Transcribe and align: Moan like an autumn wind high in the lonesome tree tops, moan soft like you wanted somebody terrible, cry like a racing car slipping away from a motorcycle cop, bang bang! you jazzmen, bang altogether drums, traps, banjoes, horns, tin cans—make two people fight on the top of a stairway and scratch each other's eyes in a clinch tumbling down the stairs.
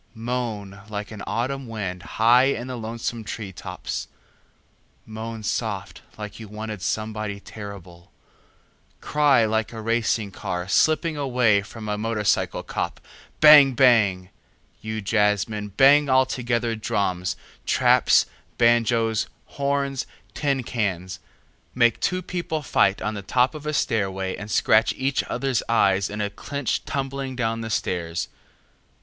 Moan 0.15 0.81
like 0.89 1.11
an 1.11 1.21
autumn 1.27 1.67
wind 1.67 2.01
high 2.17 2.45
in 2.45 2.65
the 2.65 2.75
lonesome 2.75 3.23
tree 3.23 3.51
tops, 3.53 4.07
moan 5.05 5.43
soft 5.43 6.01
like 6.17 6.39
you 6.39 6.47
wanted 6.47 6.81
somebody 6.81 7.39
terrible, 7.39 8.11
cry 8.99 9.45
like 9.45 9.71
a 9.71 9.79
racing 9.79 10.31
car 10.31 10.67
slipping 10.67 11.17
away 11.17 11.61
from 11.61 11.87
a 11.87 11.99
motorcycle 11.99 12.63
cop, 12.63 12.99
bang 13.41 13.73
bang! 13.73 14.31
you 14.81 15.03
jazzmen, 15.03 15.69
bang 15.77 16.09
altogether 16.09 16.75
drums, 16.75 17.35
traps, 17.67 18.25
banjoes, 18.57 19.27
horns, 19.45 20.07
tin 20.33 20.63
cans—make 20.63 21.99
two 21.99 22.23
people 22.23 22.63
fight 22.63 23.03
on 23.03 23.13
the 23.13 23.21
top 23.21 23.53
of 23.53 23.67
a 23.67 23.71
stairway 23.73 24.35
and 24.35 24.49
scratch 24.49 24.93
each 24.97 25.23
other's 25.25 25.61
eyes 25.69 26.09
in 26.09 26.21
a 26.21 26.31
clinch 26.31 26.83
tumbling 26.85 27.35
down 27.35 27.61
the 27.61 27.69
stairs. 27.69 28.29